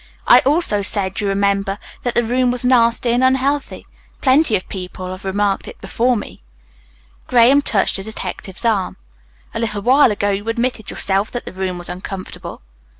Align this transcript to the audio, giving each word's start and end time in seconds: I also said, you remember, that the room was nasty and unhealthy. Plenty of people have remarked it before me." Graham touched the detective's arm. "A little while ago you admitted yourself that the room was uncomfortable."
I 0.25 0.39
also 0.39 0.81
said, 0.81 1.21
you 1.21 1.27
remember, 1.27 1.77
that 2.01 2.15
the 2.15 2.23
room 2.23 2.49
was 2.49 2.65
nasty 2.65 3.11
and 3.11 3.23
unhealthy. 3.23 3.85
Plenty 4.19 4.55
of 4.55 4.67
people 4.67 5.11
have 5.11 5.23
remarked 5.23 5.67
it 5.67 5.79
before 5.79 6.17
me." 6.17 6.41
Graham 7.27 7.61
touched 7.61 7.97
the 7.97 8.01
detective's 8.03 8.65
arm. 8.65 8.97
"A 9.53 9.59
little 9.59 9.83
while 9.83 10.11
ago 10.11 10.31
you 10.31 10.49
admitted 10.49 10.89
yourself 10.89 11.29
that 11.29 11.45
the 11.45 11.53
room 11.53 11.77
was 11.77 11.87
uncomfortable." 11.87 12.63